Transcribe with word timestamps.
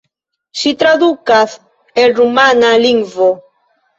Ŝi 0.61 0.71
tradukas 0.77 1.53
el 2.03 2.15
rumana 2.21 2.73
lingvo. 2.87 3.29